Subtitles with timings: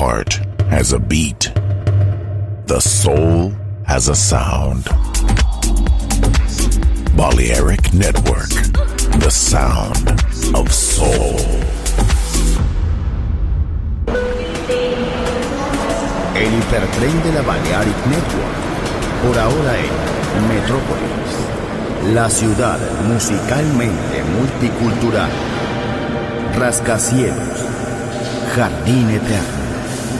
[0.00, 1.52] heart has a beat.
[2.72, 3.52] The soul
[3.84, 4.84] has a sound.
[7.20, 8.48] Balearic Network,
[9.24, 10.08] the sound
[10.58, 11.36] of soul.
[16.42, 18.58] El hipertren de la Balearic Network,
[19.22, 19.74] por ahora
[20.36, 21.30] en Metrópolis,
[22.14, 25.30] la ciudad musicalmente multicultural.
[26.58, 27.58] Rascacielos,
[28.54, 29.59] jardín eterno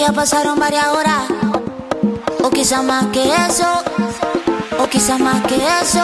[0.00, 1.28] ya pasaron varias horas,
[2.42, 3.66] o quizás más que eso,
[4.78, 6.02] o quizás más que eso.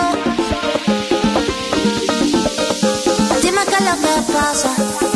[3.40, 5.15] Dime qué es lo que pasa.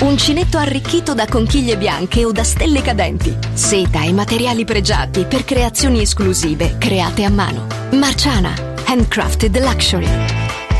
[0.00, 3.36] Uncinetto arricchito da conchiglie bianche o da stelle cadenti.
[3.54, 7.66] Seta e materiali pregiati per creazioni esclusive create a mano.
[7.92, 8.52] Marciana,
[8.84, 10.08] handcrafted luxury.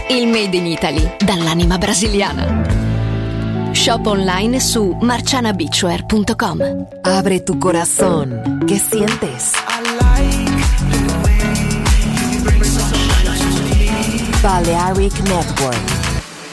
[0.08, 3.72] Il made in Italy dall'anima brasiliana.
[3.72, 6.86] Shop online su marcianabeachwear.com.
[7.02, 8.64] Abre tu corazón.
[8.66, 9.52] ¿Qué sientes?
[14.42, 15.80] Balearic Network.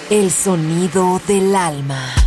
[0.10, 2.23] El sonido del alma.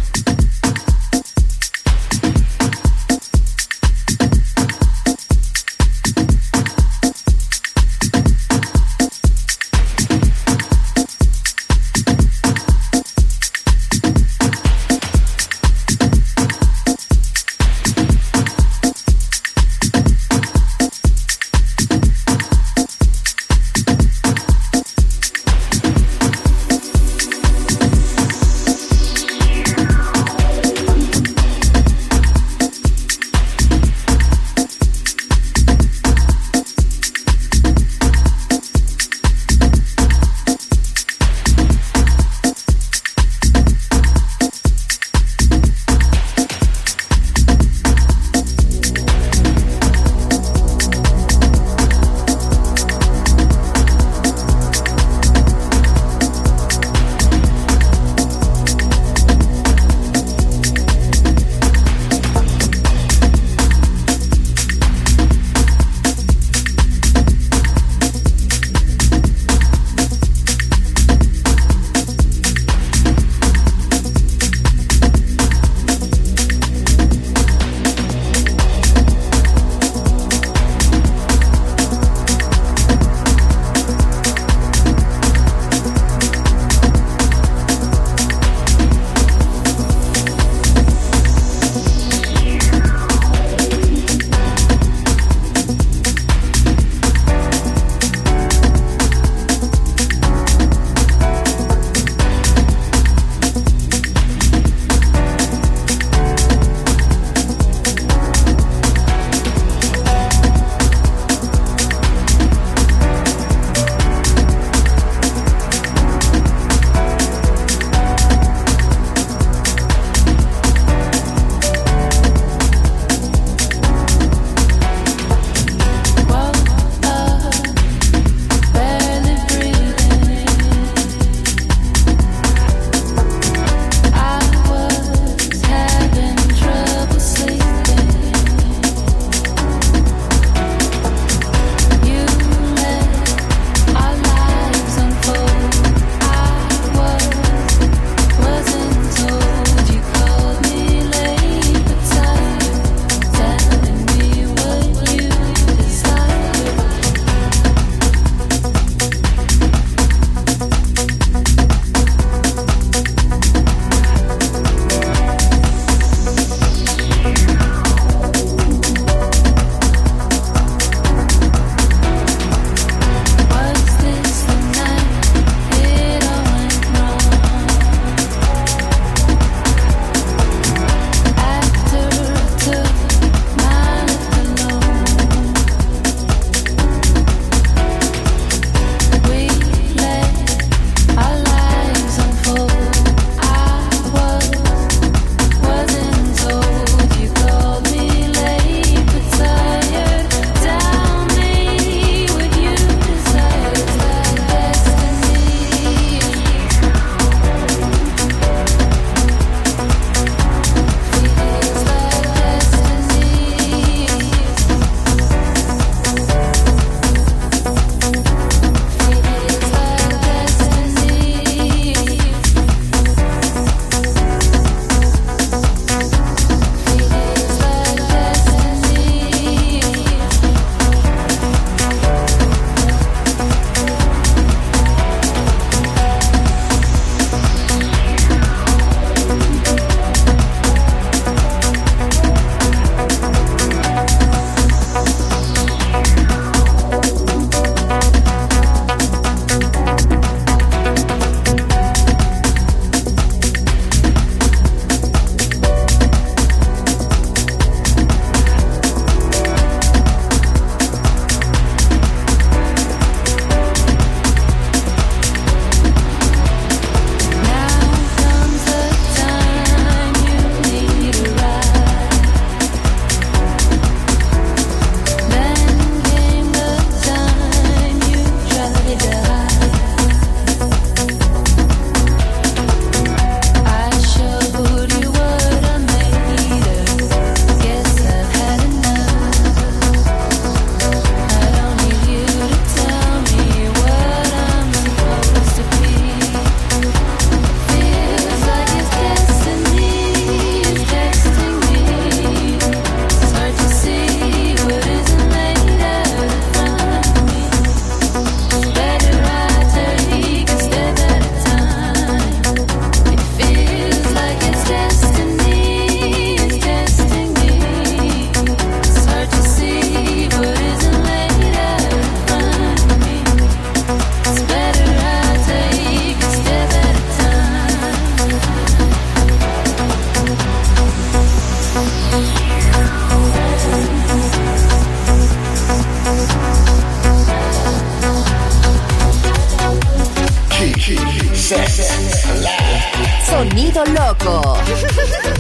[343.25, 344.59] Sonido loco.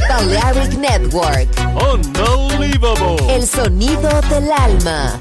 [0.09, 1.49] Balearic Network.
[1.93, 3.17] Unbelievable.
[3.35, 5.21] El sonido del alma.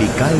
[0.00, 0.31] musical